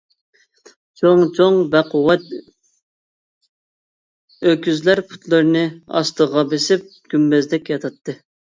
چوڭ-چوڭ 1.01 1.57
بەقۇۋۋەت 1.75 2.25
ئۆكۈزلەر 4.49 5.03
پۇتلىرىنى 5.13 5.63
ئاستىغا 6.01 6.47
بېسىپ 6.55 6.89
گۈمبەزدەك 7.15 7.75
ياتاتتى. 7.75 8.21